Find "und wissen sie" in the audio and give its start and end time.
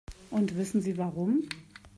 0.31-0.97